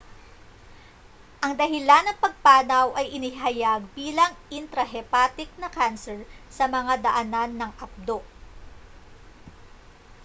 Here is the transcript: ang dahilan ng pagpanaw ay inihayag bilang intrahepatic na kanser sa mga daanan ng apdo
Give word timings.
ang 1.45 1.53
dahilan 1.61 2.03
ng 2.09 2.17
pagpanaw 2.23 2.87
ay 2.99 3.11
inihayag 3.17 3.81
bilang 3.97 4.33
intrahepatic 4.57 5.45
na 5.61 5.69
kanser 5.77 6.19
sa 6.57 6.65
mga 6.75 6.93
daanan 7.05 7.51
ng 7.55 7.71
apdo 7.85 8.19